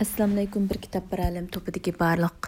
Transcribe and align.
assalomu 0.00 0.38
alaykum 0.38 0.64
bir 0.68 0.78
kitob 0.80 1.10
bir 1.12 1.20
alam 1.20 1.46
to'pidagi 1.52 1.92
barliq 1.92 2.46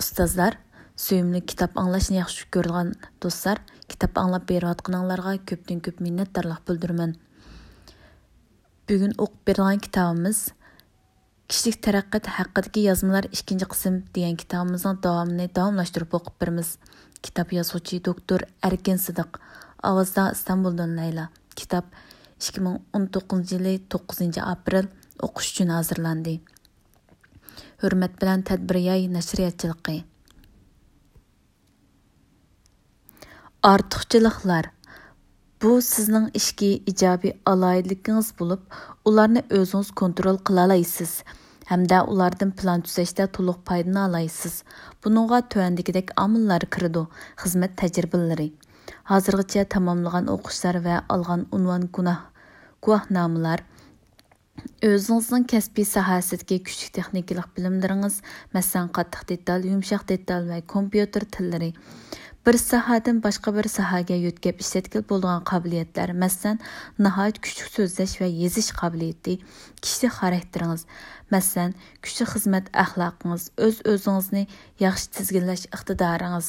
ustozlar. 0.00 0.54
Suyimli 0.96 1.42
kitob 1.50 1.76
anglashni 1.82 2.16
yaxshi 2.16 2.46
ko'rgan 2.54 2.94
do'stlar 3.22 3.60
kitob 3.92 4.16
anglab 4.22 4.46
berayotganlarga 4.48 5.34
ko'pdan 5.50 5.82
ko'p 5.84 6.00
minnatdorlik 6.06 6.64
bildiraman 6.70 7.12
bugun 8.88 9.12
o'qib 9.24 9.44
bergan 9.50 9.84
kitobimiz 9.86 10.40
kishilik 11.50 11.78
taraqqiyot 11.86 12.32
haqidagi 12.38 12.88
yozmalar 12.88 13.30
ikkinchi 13.36 13.68
qism 13.76 14.02
degan 14.16 14.40
kitobimizning 14.42 15.04
davomini 15.04 15.52
davomlashtirib 15.60 16.20
o'qib 16.20 16.40
beramiz. 16.40 16.68
Kitob 17.24 17.56
yozuvchi 17.58 18.04
doktor 18.08 18.48
arkin 18.68 18.96
sidiq 19.06 19.42
ovozda 19.90 20.30
istanbuldan 20.36 20.96
layla. 21.00 21.28
Kitob 21.58 21.84
2019 22.40 23.52
yili 23.52 23.80
9 23.96 24.38
aprel 24.52 24.86
o'qish 25.26 25.50
uchun 25.52 25.76
hozirlandi 25.76 26.40
hurmat 27.82 28.14
bilan 28.20 28.40
tadbiryoy 28.48 29.04
nashriyatchiligi 29.16 29.98
ortiqchiliklar 33.72 34.68
bu 35.62 35.70
sizning 35.90 36.26
ishki 36.40 36.70
ijobiy 36.92 37.32
aloyidligingiz 37.52 38.30
bo'lib 38.40 38.80
ularni 39.10 39.42
o'zingiz 39.60 39.92
kontrol 40.02 40.40
qila 40.50 40.64
olasiz 40.68 41.12
hamda 41.70 42.02
ulardan 42.14 42.50
plan 42.60 42.84
tuzashda 42.88 43.28
to'liq 43.38 43.58
foydalana 43.70 44.04
olasiz 44.10 44.54
buningga 45.04 45.40
tuvandagidek 45.54 46.12
omillar 46.24 46.66
kiradi 46.76 47.02
xizmat 47.42 47.78
tajribalari 47.82 48.48
hozirgacha 49.12 49.64
tamomlagan 49.74 50.30
o'qishlar 50.34 50.82
va 50.88 50.96
olgan 51.16 51.46
unvon 51.58 51.88
gunoh 51.98 52.20
guvohnomalar 52.84 53.60
Өзіңіздің 54.86 55.44
kasbiy 55.50 55.86
sohasidagi 55.88 56.60
күшік 56.66 56.92
техникалық 56.98 57.48
bilimlaringiz 57.56 58.20
masalan 58.54 58.92
қаттық 58.94 59.24
detal 59.32 59.66
yumshoq 59.66 60.04
detal 60.08 60.46
va 60.50 60.60
компьютер 60.74 61.26
tillari 61.36 61.72
bir 62.46 62.56
sohadan 62.58 63.18
boshqa 63.24 63.52
bir 63.56 63.66
sohaga 63.68 64.16
yo'tkab 64.24 64.62
ishlatgan 64.64 65.02
bo'lgan 65.10 65.42
qobiliyatlar 65.50 66.14
masalan 66.22 66.60
nihoyat 67.06 67.40
kuchli 67.44 67.66
so'zlash 67.74 68.14
va 68.22 68.28
yezish 68.42 68.70
qobiliyati 68.80 69.34
kishilik 69.82 70.14
xarakteringiz 70.20 70.86
masalan 71.34 71.74
kuchli 72.06 72.30
xizmat 72.32 72.72
axloqingiz 72.84 73.44
o'z 73.66 73.82
o'zingizni 73.92 74.44
yaxshi 74.86 75.14
tizginlash 75.18 75.64
iqtidoringiz 75.76 76.48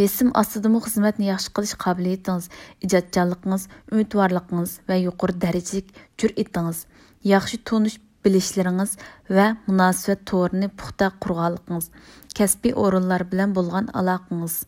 Besim 0.00 0.30
astidimi 0.40 0.78
xizmətni 0.80 1.26
yaxşı 1.28 1.50
qilish 1.56 1.74
qabiliyyətiniz, 1.82 2.46
ijadchanlığınız, 2.86 3.66
ümidvarlığınız 3.92 4.70
və 4.88 4.96
yuqori 5.02 5.34
dərəcəlik 5.42 5.90
cürətiniz, 6.22 6.86
yaxşı 7.28 7.58
tunuş 7.68 7.98
bilişləriniz 8.24 8.94
və 9.28 9.44
münasibət 9.66 10.22
torini 10.30 10.70
puxta 10.72 11.10
qurğanlığınız, 11.20 11.90
kəsbi 12.32 12.72
orunlar 12.84 13.26
bilan 13.32 13.52
bolğan 13.54 13.90
alaqınız. 13.92 14.62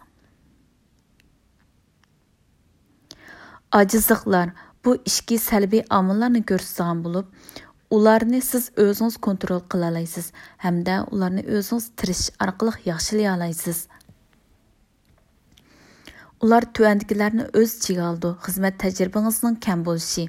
Acizliklar 3.81 4.53
bu 4.85 4.99
işki 5.09 5.41
səlbi 5.41 5.81
amillarni 5.89 6.45
görsəsən 6.53 7.07
olub, 7.09 7.33
ularni 7.91 8.43
siz 8.45 8.69
özünüz 8.77 9.17
kontrol 9.17 9.65
qila 9.73 9.89
olasiz 9.95 10.33
hamda 10.59 11.07
ularni 11.11 11.49
o'zingiz 11.57 11.91
tirish 11.97 12.29
orqali 12.45 12.77
yaxshilay 12.91 13.33
olasiz 13.37 13.87
ular 16.43 16.65
tuandikilarni 16.75 17.45
o'z 17.59 17.73
ichiga 17.79 18.09
oldi. 18.11 18.31
Xizmat 18.45 18.79
tajribangizning 18.83 19.57
kam 19.67 19.85
bo'lishi 19.87 20.25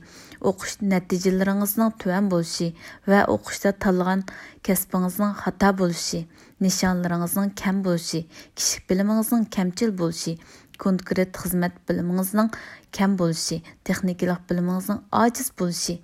o'qish 0.49 0.75
natijalaringizning 0.91 1.93
tuan 2.01 2.27
bo'lishi 2.33 2.67
va 3.11 3.21
o'qishda 3.35 3.71
tanlagan 3.85 4.21
kasbingizning 4.67 5.33
xato 5.43 5.71
bo'lishi 5.79 6.19
nishonlaringizning 6.65 7.49
kam 7.61 7.81
bo'lishi 7.87 8.21
kishilik 8.35 8.85
bilimingizning 8.91 9.47
kamchil 9.57 9.95
bo'lishi 10.03 10.35
konkret 10.85 11.41
xizmat 11.41 11.81
bilimingizning 11.89 12.53
kam 12.99 13.17
bo'lishi 13.23 13.61
texnikalik 13.89 14.45
bilimingizning 14.49 15.01
ojiz 15.23 15.51
bo'lishi 15.59 15.99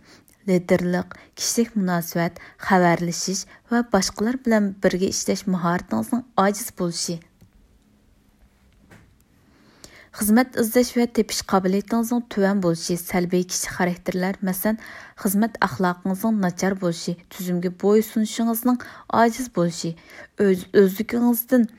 liderlik 0.49 1.17
kishilik 1.37 1.77
munosabat 1.79 2.43
xabarlashish 2.67 3.45
va 3.71 3.85
boshqalar 3.95 4.43
bilan 4.45 4.75
birga 4.83 5.07
ishlash 5.15 5.43
mahoratingizning 5.55 6.23
ojiz 6.47 6.69
bo'lishi 6.81 7.21
xizmat 10.17 10.57
izlash 10.61 10.91
va 10.97 11.05
tepish 11.17 11.41
qobiliyatingizning 11.51 12.23
tuvan 12.33 12.61
bo'lishi 12.65 12.97
salbiy 13.01 13.43
kishi 13.51 13.73
xarakterlar 13.75 14.39
masalan 14.49 14.79
xizmat 15.23 15.59
axloqingizning 15.67 16.39
nachar 16.45 16.73
bo'lishi 16.83 17.13
tuzumga 17.35 17.71
bo'ysunishingizning 17.83 18.79
ojiz 19.21 19.51
bo'lishi 19.57 19.91
o'z 20.47 20.65
o'zligingizdan 20.81 21.69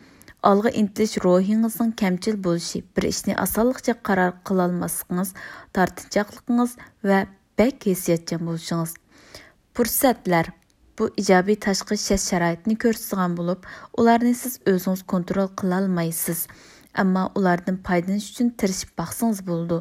olg'a 0.51 0.71
intilish 0.83 1.17
ruhingizning 1.25 1.93
kamchil 2.03 2.39
bo'lishi 2.47 2.85
bir 2.97 3.09
ishni 3.13 3.37
osonlikcha 3.45 3.95
qaror 4.09 4.33
qilolmasligingiz 4.51 5.35
tortinchoqligingiz 5.77 6.73
va 7.11 7.21
bak 7.59 7.87
hissiyatchan 7.91 8.47
bo'lishingiz. 8.47 8.95
Fursatlar. 9.75 10.47
Bu 10.99 11.07
ijobiy 11.23 11.57
tashqi 11.67 11.97
shart 12.07 12.25
sharoitni 12.31 12.75
ko'rsatgan 12.83 13.37
bo'lib 13.39 13.69
ularni 14.01 14.35
siz 14.43 14.59
o'zingiz 14.73 15.03
kontrol 15.13 15.49
qilolmaysiz. 15.61 16.41
Ammo 17.05 17.31
ulardan 17.39 17.81
foydalanish 17.89 18.29
uchun 18.33 18.53
tirishib 18.63 18.93
baqsangiz 19.01 19.41
bo'ldi 19.51 19.81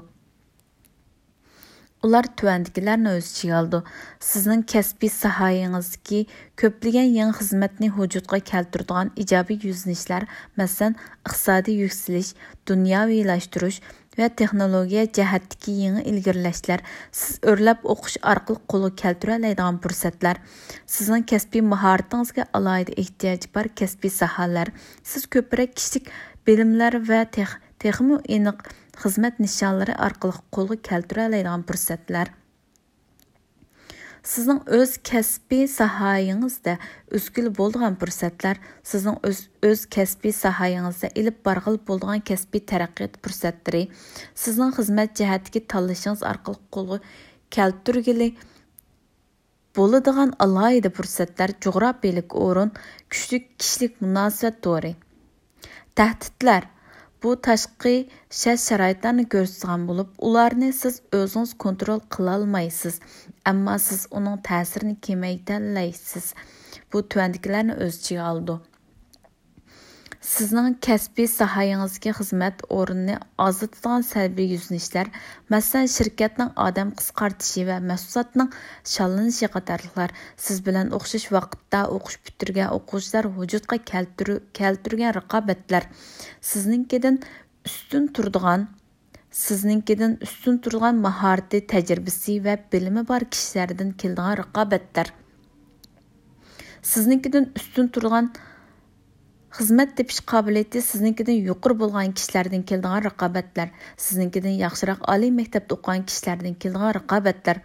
ular 2.07 2.27
tuvandikilarni 2.39 3.11
o'z 3.11 3.29
ichiga 3.31 3.55
oldi 3.61 3.79
sizning 4.25 4.61
kasbiy 4.73 5.11
sohangizdagi 5.15 6.19
ko'plagan 6.61 7.09
yangi 7.19 7.37
xizmatni 7.39 7.89
vujudga 7.97 8.39
keltiradigan 8.51 9.11
ijobiy 9.23 9.59
yuzinishlar 9.69 10.27
masalan 10.61 10.95
iqtisodiy 10.99 11.81
yuksalish 11.83 12.31
dunyoviylashtirish 12.71 13.81
va 14.19 14.29
texnologiya 14.41 15.03
jihatdagi 15.17 15.73
yangi 15.81 16.05
ilgirlashlar 16.11 16.81
siz 17.19 17.37
o'rlab 17.51 17.83
o'qish 17.93 18.17
orqali 18.31 18.63
qo'lga 18.71 18.91
keltira 19.01 19.35
oladigan 19.39 19.83
fursatlar 19.83 20.41
sizning 20.95 21.27
kasbiy 21.31 21.63
mahoratingizga 21.73 22.47
alohida 22.59 22.97
ehtiyoji 23.03 23.51
bor 23.55 23.71
kasbiy 23.81 24.15
sohalar 24.21 24.73
siz 25.11 25.27
ko'proq 25.35 25.75
kishilik 25.77 26.11
bilimlar 26.49 26.95
va 27.09 27.21
tex 27.37 27.51
texmi 27.83 28.15
aniq 28.35 28.67
xizmat 29.01 29.35
nishonlari 29.45 29.93
orqali 30.07 30.35
qo'lga 30.55 30.77
keltira 30.87 31.25
oladigan 31.29 31.63
fursatlar. 31.69 32.27
Sizning 34.29 34.59
o'z 34.77 34.91
kasbiy 35.09 35.67
sohangizda 35.73 36.73
o'skil 37.17 37.47
bo'lgan 37.59 37.93
fursatlar 38.01 38.57
sizning 38.91 39.17
o'z 39.29 39.39
o'z 39.69 39.83
kasbiy 39.95 40.33
sohangizda 40.39 41.11
ilib 41.21 41.37
borg'il 41.47 41.77
bo'lgan 41.89 42.23
kasbiy 42.29 42.63
taraqqiyot 42.71 43.19
fursatlari 43.23 43.83
sizning 44.43 44.73
xizmat 44.77 45.13
jihatiga 45.19 45.61
tanlashingiz 45.73 46.23
orqali 46.31 46.59
qo'lga 46.75 46.97
keltirgili 47.57 48.29
bo'ladigan 49.79 50.33
alohida 50.47 50.91
fursatlar 50.97 51.55
jo'grafiyalik 51.67 52.35
o'rin 52.47 52.73
kuchli 53.11 53.37
kishilik 53.59 54.01
munosabat 54.07 54.59
to'ri 54.67 54.93
tahdidlar 55.99 56.63
bu 57.23 57.31
tashqi 57.47 57.95
shart 58.41 58.61
sharoitlarni 58.65 59.25
ko'rsatgan 59.33 59.81
bo'lib 59.89 60.11
ularni 60.27 60.69
siz 60.77 61.01
o'zingiz 61.19 61.51
kontrol 61.63 61.99
qilolmaysiz 62.15 62.99
ammo 63.51 63.75
siz 63.87 64.05
uning 64.19 64.37
ta'sirini 64.49 64.95
kamaytiralaysiz 65.07 66.27
bu 66.93 67.01
tuvandikilarni 67.13 67.75
o'z 67.85 67.97
ichiga 68.01 68.29
oldi 68.33 68.55
sizning 70.39 70.75
kasbiy 70.85 71.27
sohangizga 71.27 72.11
xizmat 72.17 72.61
o'rnini 72.75 73.15
ozitadigan 73.45 74.03
salbiy 74.09 74.45
yuzinishlar 74.53 75.09
masalan 75.53 75.89
shirkatning 75.93 76.51
odam 76.65 76.93
qisqartishi 76.99 77.65
va 77.69 77.79
mahsulotning 77.89 78.53
shallanishi 78.93 79.49
qatorliqlar 79.55 80.13
siz 80.45 80.61
bilan 80.67 80.93
o'xshash 80.97 81.27
vaqtda 81.35 81.81
o'qish 81.95 82.17
bitirgan 82.27 82.71
o'quvchilar 82.77 83.27
vujudga 83.39 83.77
keltirgan 84.61 85.11
raqobatlar 85.19 85.89
sizninkidan 86.51 87.17
ustun 87.69 88.05
turadigan 88.19 88.67
sizninkidan 89.45 90.13
ustun 90.27 90.61
turgan 90.67 91.01
mahorati 91.07 91.65
tajribasi 91.73 92.37
va 92.45 92.55
bilimi 92.75 93.03
bor 93.11 93.25
kishilardan 93.33 93.91
keladigan 94.03 94.39
raqobatlar 94.43 95.11
sizninkidan 96.93 97.51
ustun 97.61 97.91
turgan 97.97 98.31
xizmat 99.59 99.89
tepish 99.99 100.19
qobiliyati 100.31 100.81
siznikidan 100.89 101.39
yuqori 101.49 101.75
bo'lgan 101.79 102.13
kishilardan 102.17 102.61
keladigan 102.69 103.01
raqobatlar 103.09 103.71
siznikidan 104.03 104.53
yaxshiroq 104.65 105.01
oliy 105.13 105.31
maktabda 105.39 105.75
o'qigan 105.77 106.05
kishilardan 106.11 106.53
keladigan 106.63 106.93
raqobatlar 106.97 107.57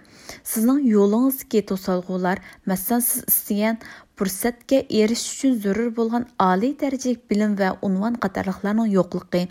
sizning 0.52 0.80
yo'lingizdagi 0.94 1.60
to'solg'ular 1.70 2.40
masalan 2.70 3.04
siz 3.08 3.20
istagan 3.32 3.78
fursatga 4.18 4.78
erishish 5.02 5.34
uchun 5.36 5.54
zarur 5.66 5.90
bo'lgan 5.98 6.24
oliy 6.48 6.72
darajalik 6.82 7.22
bilim 7.34 7.54
va 7.60 7.68
unvon 7.88 8.18
qatorliqlarning 8.24 8.90
yo'qligi 8.96 9.42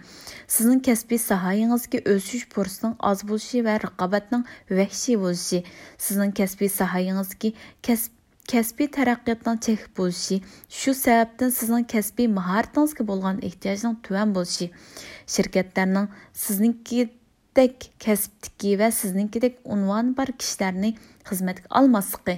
sizning 0.55 0.81
kasbiy 0.87 1.21
sohangizga 1.27 2.01
o'sish 2.15 2.43
fursining 2.55 2.97
oz 3.11 3.23
bo'lishi 3.31 3.63
va 3.69 3.77
raqobatning 3.85 4.43
vahshiy 4.81 5.21
bo'lishi 5.23 5.63
sizning 6.07 6.35
kasbiy 6.41 6.73
sohangizga 6.79 7.53
kasb 7.89 8.22
kasbiy 8.51 8.89
taraqqiyotning 8.97 9.59
chek 9.65 9.83
bo'lishi 9.97 10.37
shu 10.79 10.93
sababdan 11.01 11.51
sizning 11.59 11.85
kasbiy 11.93 12.27
mahoratingizga 12.37 13.03
bo'lgan 13.11 13.41
ehtiyojning 13.49 13.95
tuvan 14.07 14.33
bo'lishi 14.37 14.67
shirkatlarning 15.35 16.07
sizninkidek 16.45 17.89
kasbdiki 18.05 18.73
va 18.81 18.89
sizninkidek 19.01 19.61
unvoni 19.75 20.17
bor 20.19 20.33
kishilarni 20.41 20.95
xizmatga 21.29 21.67
olmasligi 21.79 22.35